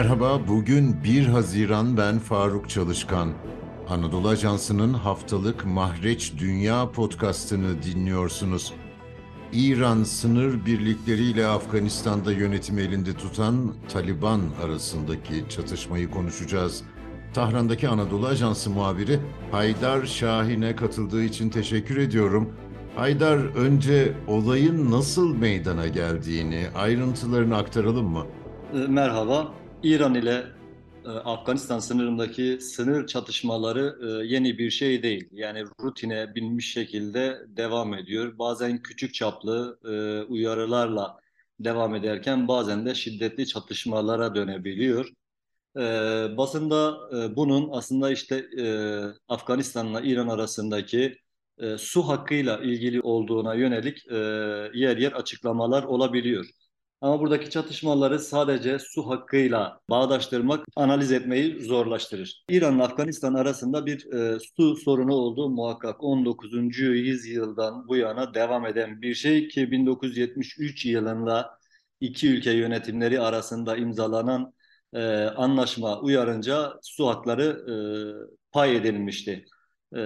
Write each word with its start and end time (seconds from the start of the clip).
Merhaba, 0.00 0.48
bugün 0.48 1.04
1 1.04 1.26
Haziran 1.26 1.96
ben 1.96 2.18
Faruk 2.18 2.68
Çalışkan. 2.68 3.32
Anadolu 3.88 4.28
Ajansı'nın 4.28 4.92
haftalık 4.94 5.64
Mahreç 5.64 6.32
Dünya 6.38 6.90
podcastını 6.90 7.82
dinliyorsunuz. 7.82 8.72
İran 9.52 10.02
sınır 10.02 10.66
birlikleriyle 10.66 11.46
Afganistan'da 11.46 12.32
yönetimi 12.32 12.80
elinde 12.80 13.14
tutan 13.14 13.74
Taliban 13.92 14.40
arasındaki 14.64 15.44
çatışmayı 15.48 16.10
konuşacağız. 16.10 16.82
Tahran'daki 17.34 17.88
Anadolu 17.88 18.26
Ajansı 18.26 18.70
muhabiri 18.70 19.20
Haydar 19.50 20.06
Şahin'e 20.06 20.76
katıldığı 20.76 21.22
için 21.22 21.50
teşekkür 21.50 21.96
ediyorum. 21.96 22.52
Haydar, 22.96 23.38
önce 23.38 24.14
olayın 24.26 24.90
nasıl 24.90 25.36
meydana 25.36 25.86
geldiğini, 25.86 26.66
ayrıntılarını 26.74 27.56
aktaralım 27.56 28.06
mı? 28.06 28.26
E, 28.74 28.76
Merhaba. 28.76 29.59
İran 29.82 30.14
ile 30.14 30.46
e, 31.04 31.08
Afganistan 31.08 31.78
sınırındaki 31.78 32.58
sınır 32.60 33.06
çatışmaları 33.06 33.98
e, 34.02 34.26
yeni 34.26 34.58
bir 34.58 34.70
şey 34.70 35.02
değil. 35.02 35.28
Yani 35.32 35.64
rutine 35.82 36.34
binmiş 36.34 36.72
şekilde 36.72 37.38
devam 37.48 37.94
ediyor. 37.94 38.38
Bazen 38.38 38.82
küçük 38.82 39.14
çaplı 39.14 39.78
e, 39.84 40.22
uyarılarla 40.32 41.20
devam 41.60 41.94
ederken 41.94 42.48
bazen 42.48 42.86
de 42.86 42.94
şiddetli 42.94 43.46
çatışmalara 43.46 44.34
dönebiliyor. 44.34 45.08
Basında 46.36 46.98
bunun 47.36 47.68
aslında 47.72 48.10
işte 48.10 48.46
Afganistan'la 49.28 50.00
İran 50.00 50.28
arasındaki 50.28 51.16
su 51.78 52.02
hakkıyla 52.08 52.58
ilgili 52.58 53.00
olduğuna 53.00 53.54
yönelik 53.54 54.06
yer 54.74 54.96
yer 54.96 55.12
açıklamalar 55.12 55.82
olabiliyor. 55.82 56.46
Ama 57.00 57.20
buradaki 57.20 57.50
çatışmaları 57.50 58.18
sadece 58.18 58.78
su 58.78 59.10
hakkıyla 59.10 59.80
bağdaştırmak, 59.90 60.66
analiz 60.76 61.12
etmeyi 61.12 61.60
zorlaştırır. 61.64 62.44
İran 62.48 62.74
ile 62.76 62.82
Afganistan 62.82 63.34
arasında 63.34 63.86
bir 63.86 64.12
e, 64.12 64.38
su 64.56 64.76
sorunu 64.76 65.14
olduğu 65.14 65.50
muhakkak 65.50 66.04
19. 66.04 66.78
yüzyıldan 66.78 67.88
bu 67.88 67.96
yana 67.96 68.34
devam 68.34 68.66
eden 68.66 69.02
bir 69.02 69.14
şey 69.14 69.48
ki 69.48 69.70
1973 69.70 70.86
yılında 70.86 71.50
iki 72.00 72.28
ülke 72.28 72.50
yönetimleri 72.50 73.20
arasında 73.20 73.76
imzalanan 73.76 74.52
e, 74.94 75.00
anlaşma 75.24 76.00
uyarınca 76.00 76.72
su 76.82 77.06
hakları 77.08 77.44
e, 77.70 77.74
pay 78.52 78.76
edilmişti. 78.76 79.44
Ee, 79.96 80.00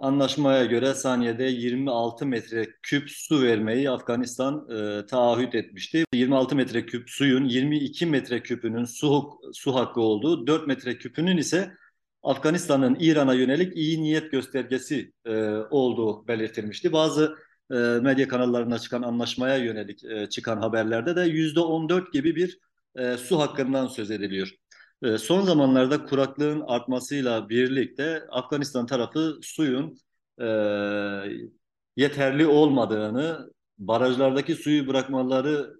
anlaşmaya 0.00 0.64
göre 0.64 0.94
saniyede 0.94 1.44
26 1.44 2.26
metreküp 2.26 3.10
su 3.10 3.42
vermeyi 3.42 3.90
Afganistan 3.90 4.68
e, 4.70 5.06
taahhüt 5.06 5.54
etmişti. 5.54 6.04
26 6.12 6.56
metreküp 6.56 7.10
suyun 7.10 7.44
22 7.44 8.06
metreküpünün 8.06 8.84
su, 8.84 9.30
su 9.52 9.74
hakkı 9.74 10.00
olduğu, 10.00 10.46
4 10.46 10.66
metreküpünün 10.66 11.36
ise 11.36 11.74
Afganistan'ın 12.22 12.96
İran'a 13.00 13.34
yönelik 13.34 13.76
iyi 13.76 14.02
niyet 14.02 14.32
göstergesi 14.32 15.12
e, 15.26 15.32
olduğu 15.70 16.28
belirtilmişti. 16.28 16.92
Bazı 16.92 17.36
e, 17.70 17.74
medya 17.76 18.28
kanallarına 18.28 18.78
çıkan 18.78 19.02
anlaşmaya 19.02 19.56
yönelik 19.56 20.04
e, 20.04 20.28
çıkan 20.28 20.56
haberlerde 20.56 21.16
de 21.16 21.20
%14 21.20 22.12
gibi 22.12 22.36
bir 22.36 22.58
e, 22.96 23.16
su 23.16 23.38
hakkından 23.40 23.86
söz 23.86 24.10
ediliyor. 24.10 24.50
Ee, 25.02 25.18
son 25.18 25.42
zamanlarda 25.42 26.04
kuraklığın 26.04 26.60
artmasıyla 26.60 27.48
birlikte 27.48 28.22
Afganistan 28.30 28.86
tarafı 28.86 29.38
suyun 29.42 29.98
e, 30.40 30.44
yeterli 31.96 32.46
olmadığını, 32.46 33.50
barajlardaki 33.78 34.54
suyu 34.54 34.86
bırakmaları 34.88 35.74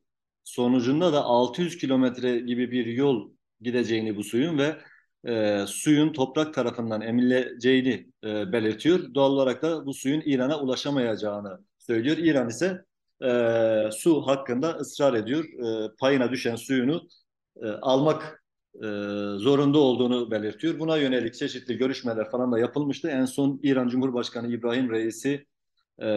sonucunda 0.45 1.13
da 1.13 1.25
600 1.25 1.79
kilometre 1.79 2.39
gibi 2.39 2.71
bir 2.71 2.87
yol 2.87 3.31
gideceğini 3.61 4.17
bu 4.17 4.25
suyun 4.25 4.59
ve 4.59 4.77
e, 5.25 5.65
suyun 5.67 6.13
toprak 6.13 6.55
tarafından 6.55 7.01
emileceğini 7.01 8.07
e, 8.25 8.53
belirtiyor. 8.53 9.15
Doğal 9.15 9.31
olarak 9.33 9.63
da 9.63 9.87
bu 9.87 9.95
suyun 9.95 10.23
İran'a 10.27 10.61
ulaşamayacağını 10.61 11.59
söylüyor. 11.79 12.17
İran 12.17 12.49
ise 12.49 12.85
e, 13.25 13.91
su 13.93 14.27
hakkında 14.27 14.71
ısrar 14.77 15.15
ediyor. 15.15 15.45
E, 15.45 15.97
payına 16.01 16.31
düşen 16.31 16.57
suyunu 16.57 17.09
e, 17.63 17.67
almak 17.69 18.38
zorunda 19.39 19.79
olduğunu 19.79 20.31
belirtiyor. 20.31 20.79
Buna 20.79 20.97
yönelik 20.97 21.35
çeşitli 21.35 21.77
görüşmeler 21.77 22.31
falan 22.31 22.53
da 22.53 22.59
yapılmıştı. 22.59 23.09
En 23.09 23.25
son 23.25 23.61
İran 23.63 23.89
Cumhurbaşkanı 23.89 24.53
İbrahim 24.53 24.91
Reisi 24.91 25.47
e, 25.99 26.09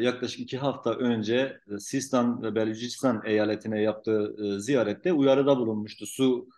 yaklaşık 0.00 0.40
iki 0.40 0.58
hafta 0.58 0.94
önce 0.94 1.60
e, 1.74 1.78
Sistan 1.78 2.42
ve 2.42 2.54
Belucistan 2.54 3.22
eyaletine 3.24 3.82
yaptığı 3.82 4.36
e, 4.44 4.60
ziyarette 4.60 5.12
uyarıda 5.12 5.56
bulunmuştu. 5.58 6.06
Su 6.06 6.48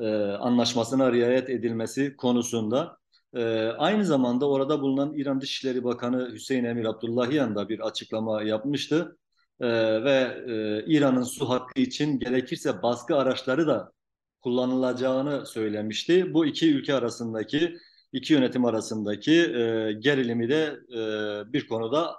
e, 0.00 0.06
anlaşmasına 0.20 1.12
riayet 1.12 1.50
edilmesi 1.50 2.16
konusunda. 2.16 2.96
E, 3.34 3.42
aynı 3.66 4.04
zamanda 4.06 4.48
orada 4.48 4.80
bulunan 4.80 5.14
İran 5.14 5.40
Dışişleri 5.40 5.84
Bakanı 5.84 6.32
Hüseyin 6.32 6.64
Emir 6.64 6.84
Abdullahian 6.84 7.54
da 7.56 7.68
bir 7.68 7.80
açıklama 7.80 8.42
yapmıştı. 8.42 9.16
E, 9.60 9.68
ve 10.04 10.44
e, 10.48 10.84
İran'ın 10.86 11.22
su 11.22 11.48
hakkı 11.48 11.80
için 11.80 12.18
gerekirse 12.18 12.82
baskı 12.82 13.16
araçları 13.16 13.66
da 13.66 13.92
kullanılacağını 14.40 15.46
söylemişti. 15.46 16.34
Bu 16.34 16.46
iki 16.46 16.74
ülke 16.74 16.94
arasındaki, 16.94 17.76
iki 18.12 18.32
yönetim 18.32 18.64
arasındaki 18.64 19.32
e, 19.32 19.92
gerilimi 19.92 20.48
de 20.48 20.78
e, 20.94 21.52
bir 21.52 21.66
konuda 21.68 22.16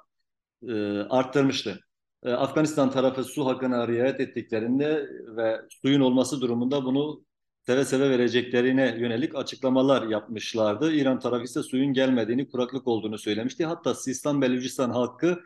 e, 0.67 0.73
arttırmıştı. 1.09 1.79
E, 2.23 2.31
Afganistan 2.31 2.91
tarafı 2.91 3.23
su 3.23 3.45
hakkına 3.45 3.87
riayet 3.87 4.19
ettiklerinde 4.19 5.09
ve 5.37 5.61
suyun 5.81 6.01
olması 6.01 6.41
durumunda 6.41 6.85
bunu 6.85 7.23
seve 7.65 7.85
seve 7.85 8.09
vereceklerine 8.09 8.95
yönelik 8.99 9.35
açıklamalar 9.35 10.07
yapmışlardı. 10.07 10.93
İran 10.93 11.19
tarafı 11.19 11.43
ise 11.43 11.63
suyun 11.63 11.93
gelmediğini, 11.93 12.49
kuraklık 12.49 12.87
olduğunu 12.87 13.17
söylemişti. 13.17 13.65
Hatta 13.65 13.95
Sistan 13.95 14.41
Belucistan 14.41 14.89
halkı 14.89 15.39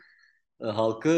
e, 0.60 0.66
halkı 0.66 1.08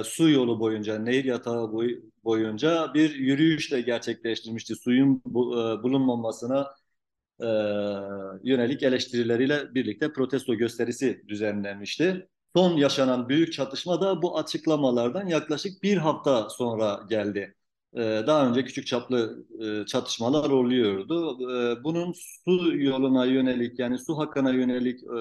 e, 0.00 0.04
su 0.04 0.30
yolu 0.30 0.60
boyunca, 0.60 0.98
nehir 0.98 1.24
yatağı 1.24 1.72
boy, 1.72 2.00
boyunca 2.24 2.94
bir 2.94 3.14
yürüyüş 3.14 3.72
de 3.72 3.80
gerçekleştirmişti. 3.80 4.76
Suyun 4.76 5.22
bu, 5.24 5.54
e, 5.60 5.82
bulunmamasına 5.82 6.74
e, 7.40 7.46
yönelik 8.42 8.82
eleştirileriyle 8.82 9.74
birlikte 9.74 10.12
protesto 10.12 10.54
gösterisi 10.54 11.24
düzenlenmişti. 11.28 12.28
Son 12.56 12.76
yaşanan 12.76 13.28
büyük 13.28 13.52
çatışma 13.52 14.00
da 14.00 14.22
bu 14.22 14.38
açıklamalardan 14.38 15.26
yaklaşık 15.26 15.82
bir 15.82 15.96
hafta 15.96 16.50
sonra 16.50 17.00
geldi. 17.08 17.54
E, 17.94 18.00
daha 18.00 18.48
önce 18.48 18.64
küçük 18.64 18.86
çaplı 18.86 19.46
e, 19.60 19.86
çatışmalar 19.86 20.50
oluyordu. 20.50 21.38
E, 21.52 21.84
bunun 21.84 22.12
su 22.12 22.76
yoluna 22.76 23.24
yönelik 23.24 23.78
yani 23.78 23.98
su 23.98 24.18
hakkına 24.18 24.50
yönelik 24.52 25.04
e, 25.04 25.18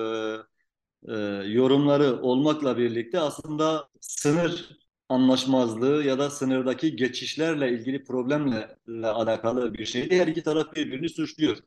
e, 1.08 1.14
yorumları 1.48 2.22
olmakla 2.22 2.78
birlikte 2.78 3.20
aslında 3.20 3.90
sınır 4.02 4.80
anlaşmazlığı 5.10 6.04
ya 6.04 6.20
da 6.20 6.30
sınırdaki 6.30 6.96
geçişlerle 6.96 7.72
ilgili 7.72 8.04
problemle 8.04 8.78
alakalı 9.04 9.74
bir 9.74 9.86
şeydi. 9.86 10.20
Her 10.20 10.28
iki 10.28 10.44
taraf 10.44 10.76
birbirini 10.76 11.10
suçluyor. 11.10 11.58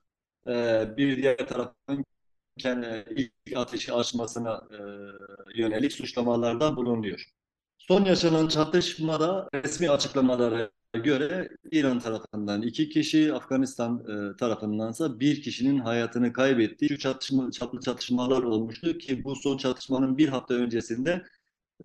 E, 0.48 0.96
bir 0.96 1.16
diğer 1.16 1.48
tarafın 1.48 2.04
kendi 2.58 3.04
ilk 3.10 3.56
ateşi 3.56 3.92
açmasına 3.92 4.68
e, 4.70 4.78
yönelik 5.60 5.92
suçlamalarda 5.92 6.76
bulunuyor. 6.76 7.32
Son 7.88 8.04
yaşanan 8.04 8.48
çatışmada 8.48 9.48
resmi 9.54 9.90
açıklamalara 9.90 10.70
göre 10.94 11.48
İran 11.70 11.98
tarafından 11.98 12.62
iki 12.62 12.88
kişi, 12.88 13.34
Afganistan 13.34 14.04
e, 14.08 14.36
tarafındansa 14.36 15.20
bir 15.20 15.42
kişinin 15.42 15.78
hayatını 15.78 16.32
kaybettiği 16.32 16.88
şu 16.88 16.98
çatışma, 16.98 17.50
çaplı 17.50 17.80
çatışmalar 17.80 18.42
olmuştu 18.42 18.98
ki 18.98 19.24
bu 19.24 19.36
son 19.36 19.56
çatışmanın 19.56 20.18
bir 20.18 20.28
hafta 20.28 20.54
öncesinde 20.54 21.22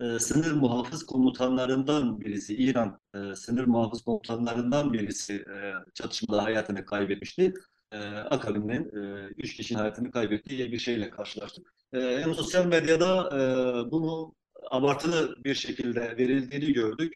e, 0.00 0.18
sınır 0.18 0.52
muhafız 0.52 1.06
komutanlarından 1.06 2.20
birisi, 2.20 2.56
İran 2.56 3.00
e, 3.14 3.36
sınır 3.36 3.64
muhafız 3.64 4.02
komutanlarından 4.02 4.92
birisi 4.92 5.34
e, 5.34 5.72
çatışmada 5.94 6.44
hayatını 6.44 6.84
kaybetmişti. 6.84 7.54
E, 7.92 7.98
akabinden 8.06 8.82
e, 8.82 9.28
üç 9.36 9.56
kişinin 9.56 9.78
hayatını 9.78 10.10
kaybettiği 10.10 10.72
bir 10.72 10.78
şeyle 10.78 11.10
karşılaştık. 11.10 11.74
E, 11.92 12.24
sosyal 12.24 12.66
medyada 12.66 13.30
e, 13.32 13.90
bunu 13.90 14.34
abartılı 14.70 15.44
bir 15.44 15.54
şekilde 15.54 16.00
verildiğini 16.00 16.72
gördük. 16.72 17.12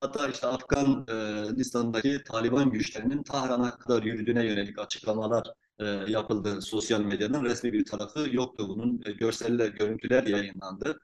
Hatta 0.00 0.28
işte 0.28 0.46
Afganistan'daki 0.46 2.22
Taliban 2.24 2.70
güçlerinin 2.70 3.22
Tahran'a 3.22 3.78
kadar 3.78 4.02
yürüdüğüne 4.02 4.46
yönelik 4.46 4.78
açıklamalar 4.78 5.46
e, 5.78 5.84
yapıldı 5.86 6.62
sosyal 6.62 7.00
medyanın. 7.00 7.44
Resmi 7.44 7.72
bir 7.72 7.84
tarafı 7.84 8.28
yoktu 8.32 8.68
bunun. 8.68 9.02
E, 9.06 9.12
görseller, 9.12 9.68
görüntüler 9.68 10.22
yayınlandı. 10.26 10.98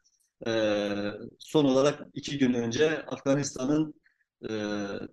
E, 0.47 0.53
son 1.39 1.65
olarak 1.65 2.01
iki 2.15 2.39
gün 2.39 2.55
önce 2.55 3.03
Afganistan'ın 3.07 3.95
e, 4.51 4.53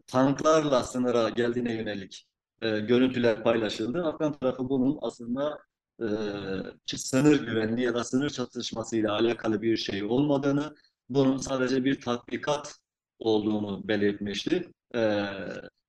tanklarla 0.08 0.84
sınıra 0.84 1.30
geldiğine 1.30 1.74
yönelik 1.74 2.28
e, 2.62 2.80
görüntüler 2.80 3.44
paylaşıldı. 3.44 4.04
Afgan 4.04 4.40
tarafı 4.40 4.70
bunun 4.70 4.98
aslında 5.02 5.60
e, 6.02 6.98
sınır 6.98 7.48
güvenliği 7.48 7.86
ya 7.88 7.94
da 7.96 8.04
sınır 8.04 8.30
çatışmasıyla 8.30 9.14
alakalı 9.14 9.62
bir 9.62 9.78
şey 9.78 10.04
olmadığını, 10.04 10.76
bunun 11.10 11.38
sadece 11.38 11.86
bir 11.86 12.02
tatbikat 12.02 12.76
olduğunu 13.20 13.88
belirtmişti. 13.88 14.72
E, 14.96 15.26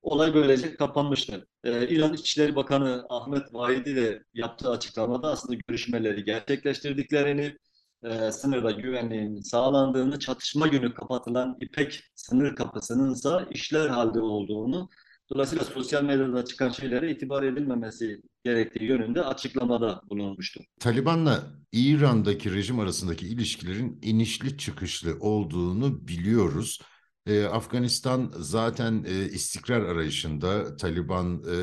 olay 0.01 0.33
böylece 0.33 0.75
kapanmıştı. 0.75 1.47
Ee, 1.63 1.87
İran 1.87 2.13
İçişleri 2.13 2.55
Bakanı 2.55 3.05
Ahmet 3.09 3.53
Vahidi 3.53 3.95
de 3.95 4.23
yaptığı 4.33 4.69
açıklamada 4.69 5.27
aslında 5.31 5.59
görüşmeleri 5.67 6.23
gerçekleştirdiklerini, 6.23 7.57
e, 8.03 8.31
sınırda 8.31 8.71
güvenliğin 8.71 9.41
sağlandığını, 9.41 10.19
çatışma 10.19 10.67
günü 10.67 10.93
kapatılan 10.93 11.57
İpek 11.61 12.03
sınır 12.15 12.55
kapısının 12.55 13.13
ise 13.13 13.29
işler 13.51 13.89
halde 13.89 14.19
olduğunu, 14.21 14.89
dolayısıyla 15.31 15.65
sosyal 15.65 16.03
medyada 16.03 16.45
çıkan 16.45 16.69
şeylere 16.69 17.11
itibar 17.11 17.43
edilmemesi 17.43 18.21
gerektiği 18.43 18.83
yönünde 18.83 19.21
açıklamada 19.21 20.01
bulunmuştu. 20.09 20.61
Taliban'la 20.79 21.43
İran'daki 21.71 22.53
rejim 22.53 22.79
arasındaki 22.79 23.27
ilişkilerin 23.27 23.99
inişli 24.01 24.57
çıkışlı 24.57 25.17
olduğunu 25.19 26.07
biliyoruz. 26.07 26.81
Ee, 27.25 27.43
Afganistan 27.43 28.33
zaten 28.37 29.05
e, 29.07 29.25
istikrar 29.25 29.81
arayışında 29.81 30.77
Taliban 30.77 31.43
e, 31.43 31.55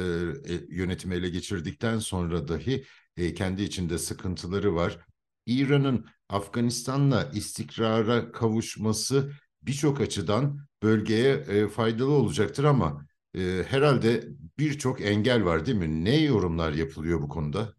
e, 0.53 0.61
yönetimi 0.69 1.15
ele 1.15 1.29
geçirdikten 1.29 1.99
sonra 1.99 2.49
dahi 2.49 2.85
e, 3.17 3.35
kendi 3.35 3.63
içinde 3.63 3.99
sıkıntıları 3.99 4.75
var. 4.75 4.99
İran'ın 5.47 6.07
Afganistan'la 6.29 7.31
istikrara 7.35 8.33
kavuşması 8.33 9.33
birçok 9.63 10.01
açıdan 10.01 10.59
bölgeye 10.83 11.35
e, 11.35 11.69
faydalı 11.69 12.11
olacaktır 12.11 12.65
ama 12.65 13.07
e, 13.39 13.63
herhalde 13.63 14.25
birçok 14.59 15.01
engel 15.01 15.45
var 15.45 15.67
değil 15.67 15.79
mi? 15.79 16.05
Ne 16.05 16.17
yorumlar 16.23 16.73
yapılıyor 16.73 17.23
bu 17.23 17.29
konuda? 17.29 17.75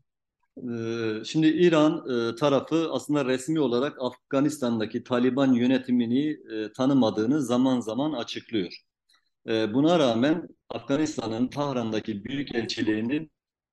Ee, 0.58 1.24
Şimdi 1.26 1.48
İran 1.48 2.04
e, 2.32 2.36
tarafı 2.36 2.88
aslında 2.92 3.26
resmi 3.26 3.60
olarak 3.60 3.98
Afganistan'daki 4.02 5.04
Taliban 5.04 5.54
yönetimini 5.54 6.30
e, 6.30 6.74
tanımadığını 6.74 7.42
zaman 7.42 7.80
zaman 7.80 8.14
açıklıyor. 8.14 8.74
E, 9.48 9.74
Buna 9.74 10.00
rağmen 10.00 10.48
Afganistan'ın 10.70 11.48
Tahran'daki 11.48 12.24
büyükelçiliğinin 12.26 13.32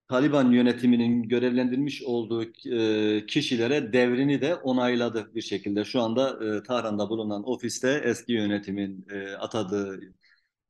Taliban 0.09 0.53
yönetiminin 0.53 1.23
görevlendirmiş 1.23 2.03
olduğu 2.03 2.45
e, 2.73 3.27
kişilere 3.27 3.93
devrini 3.93 4.41
de 4.41 4.55
onayladı 4.55 5.35
bir 5.35 5.43
şekilde. 5.43 5.85
Şu 5.85 6.01
anda 6.03 6.39
Tahran'da 6.63 7.09
bulunan 7.11 7.49
ofiste 7.49 8.03
eski 8.05 8.33
yönetimin 8.33 9.07
atadığı 9.39 10.01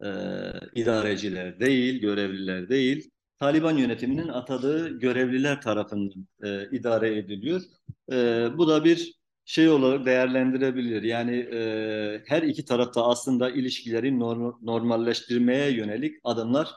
e, 0.05 0.09
idareciler 0.75 1.61
değil, 1.61 2.01
görevliler 2.01 2.69
değil, 2.69 3.11
Taliban 3.39 3.77
yönetiminin 3.77 4.29
atadığı 4.29 4.99
görevliler 4.99 5.61
tarafından 5.63 6.27
e, 6.45 6.69
idare 6.77 7.19
ediliyor. 7.19 7.63
E, 8.13 8.49
bu 8.59 8.69
da 8.69 8.85
bir 8.85 9.15
şey 9.45 9.69
olarak 9.69 10.07
değerlendirebilir. 10.07 11.03
Yani 11.03 11.37
e, 11.53 12.23
her 12.27 12.43
iki 12.43 12.65
tarafta 12.65 13.07
aslında 13.07 13.51
ilişkileri 13.51 14.09
norm- 14.09 14.59
normalleştirmeye 14.63 15.71
yönelik 15.71 16.17
adımlar 16.25 16.69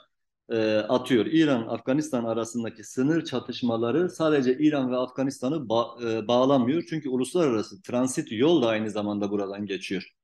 e, 0.50 0.76
atıyor. 0.78 1.26
İran-Afganistan 1.26 2.24
arasındaki 2.24 2.84
sınır 2.84 3.26
çatışmaları 3.26 4.10
sadece 4.10 4.58
İran 4.58 4.92
ve 4.92 4.98
Afganistan'ı 4.98 5.56
ba- 5.56 6.24
e, 6.24 6.28
bağlamıyor. 6.28 6.84
Çünkü 6.90 7.10
uluslararası 7.10 7.82
transit 7.82 8.32
yol 8.32 8.62
da 8.62 8.68
aynı 8.68 8.90
zamanda 8.92 9.32
buradan 9.32 9.66
geçiyor. 9.66 10.19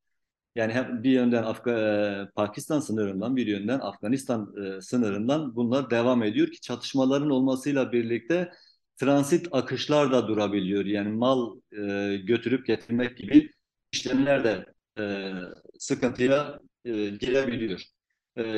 Yani 0.55 0.73
hem 0.73 1.03
bir 1.03 1.11
yönden 1.11 1.43
Afga 1.43 1.71
e, 1.71 2.31
Pakistan 2.35 2.79
sınırından 2.79 3.35
bir 3.35 3.47
yönden 3.47 3.79
Afganistan 3.79 4.53
e, 4.77 4.81
sınırından 4.81 5.55
bunlar 5.55 5.89
devam 5.89 6.23
ediyor 6.23 6.47
ki 6.51 6.61
çatışmaların 6.61 7.29
olmasıyla 7.29 7.91
birlikte 7.91 8.51
transit 8.97 9.47
akışlar 9.51 10.11
da 10.11 10.27
durabiliyor. 10.27 10.85
Yani 10.85 11.09
mal 11.09 11.59
e, 11.71 12.17
götürüp 12.17 12.65
getirmek 12.67 13.17
gibi 13.17 13.49
işlemler 13.91 14.43
de 14.43 14.65
sıkıntıya 15.79 16.59
girebiliyor. 17.19 17.81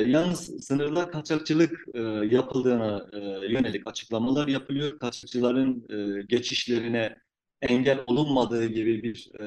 Yalnız 0.06 0.64
sınırda 0.66 1.10
kaçakçılık 1.10 1.86
yapıldığına 2.32 3.06
yönelik 3.48 3.86
açıklamalar 3.86 4.48
yapılıyor. 4.48 4.98
Kaçakçıların 4.98 5.86
e, 5.90 6.22
geçişlerine 6.22 7.16
engel 7.62 8.04
olunmadığı 8.06 8.66
gibi 8.66 9.02
bir 9.02 9.30
e, 9.40 9.46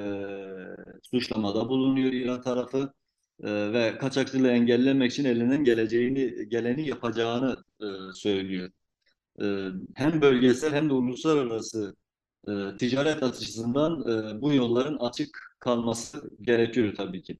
suçlamada 1.03 1.69
bulunuyor 1.69 2.13
İran 2.13 2.41
tarafı 2.41 2.93
E, 3.43 3.73
ve 3.73 3.97
kaçakçılığı 3.97 4.49
engellemek 4.49 5.11
için 5.11 5.25
elinden 5.25 5.63
geleceğini 5.63 6.49
geleni 6.49 6.87
yapacağını 6.87 7.57
e, 7.81 7.85
söylüyor. 8.15 8.69
E, 9.41 9.45
hem 9.95 10.21
bölgesel 10.21 10.73
hem 10.73 10.89
de 10.89 10.93
uluslararası 10.93 11.95
e, 12.47 12.77
ticaret 12.79 13.23
açısından 13.23 14.01
e, 14.37 14.41
bu 14.41 14.53
yolların 14.53 14.97
açık 14.99 15.55
kalması 15.59 16.31
gerekiyor 16.41 16.93
tabii 16.97 17.23
ki. 17.23 17.39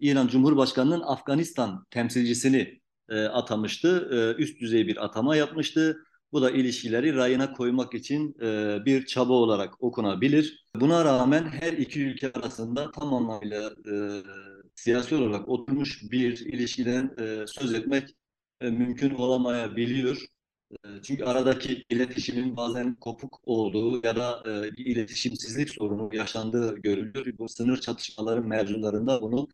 İran 0.00 0.28
Cumhurbaşkanı'nın 0.28 1.00
Afganistan 1.00 1.86
temsilcisini 1.90 2.80
e, 3.08 3.24
atamıştı. 3.24 4.08
E, 4.38 4.42
üst 4.42 4.60
düzey 4.60 4.86
bir 4.86 5.04
atama 5.04 5.36
yapmıştı. 5.36 6.04
Bu 6.32 6.42
da 6.42 6.50
ilişkileri 6.50 7.14
rayına 7.16 7.52
koymak 7.52 7.94
için 7.94 8.34
e, 8.42 8.78
bir 8.84 9.06
çaba 9.06 9.32
olarak 9.32 9.82
okunabilir. 9.82 10.66
Buna 10.76 11.04
rağmen 11.04 11.44
her 11.44 11.72
iki 11.72 12.02
ülke 12.04 12.32
arasında 12.32 12.90
tam 12.92 13.14
anlamıyla 13.14 13.70
e, 13.70 13.94
siyasi 14.76 15.14
olarak 15.14 15.48
oturmuş 15.48 16.02
bir 16.10 16.40
ilişkiden 16.40 17.10
e, 17.18 17.46
söz 17.46 17.74
etmek 17.74 18.08
e, 18.60 18.70
mümkün 18.70 19.10
olamayabiliyor. 19.10 20.26
Çünkü 21.02 21.24
aradaki 21.24 21.84
iletişimin 21.90 22.56
bazen 22.56 22.94
kopuk 22.94 23.40
olduğu 23.44 24.06
ya 24.06 24.16
da 24.16 24.42
e, 24.46 24.76
bir 24.76 24.86
iletişimsizlik 24.86 25.70
sorunu 25.70 26.10
yaşandığı 26.16 26.76
görülüyor. 26.76 27.26
Bu 27.38 27.48
sınır 27.48 27.80
çatışmaları 27.80 28.42
mevzularında 28.42 29.22
bunu 29.22 29.48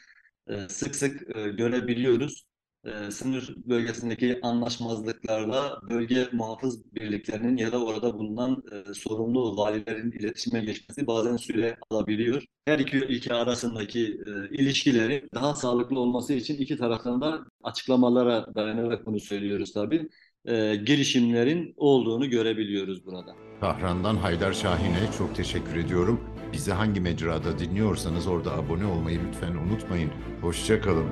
sık 0.69 0.97
sık 0.97 1.27
görebiliyoruz. 1.59 2.48
E, 2.85 3.11
Sınır 3.11 3.55
bölgesindeki 3.57 4.39
anlaşmazlıklarla 4.43 5.81
bölge 5.91 6.29
muhafız 6.33 6.95
birliklerinin 6.95 7.57
ya 7.57 7.73
da 7.73 7.85
orada 7.85 8.15
bulunan 8.19 8.63
e, 8.73 8.95
sorumlu 8.95 9.57
valilerin 9.57 10.11
iletişime 10.13 10.61
geçmesi 10.61 11.07
bazen 11.07 11.37
süre 11.37 11.77
alabiliyor. 11.91 12.45
Her 12.67 12.79
iki 12.79 12.97
ülke 12.97 13.35
arasındaki 13.35 14.21
e, 14.27 14.57
ilişkileri 14.57 15.29
daha 15.35 15.55
sağlıklı 15.55 16.01
olması 16.01 16.33
için 16.33 16.55
iki 16.57 16.77
taraftan 16.77 17.21
da 17.21 17.41
açıklamalara 17.63 18.55
dayanarak 18.55 19.07
bunu 19.07 19.21
söylüyoruz 19.21 19.73
tabii. 19.73 20.09
E, 20.45 20.77
girişimlerin 20.77 21.75
olduğunu 21.77 22.31
görebiliyoruz 22.31 23.07
burada. 23.07 23.35
Tahran'dan 23.61 24.17
Haydar 24.17 24.53
Şahin'e 24.53 25.13
çok 25.19 25.35
teşekkür 25.35 25.77
ediyorum. 25.77 26.21
Bizi 26.53 26.73
hangi 26.73 27.01
mecrada 27.01 27.59
dinliyorsanız 27.59 28.27
orada 28.27 28.53
abone 28.53 28.87
olmayı 28.87 29.21
lütfen 29.29 29.55
unutmayın. 29.55 30.11
Hoşça 30.41 30.81
kalın. 30.81 31.09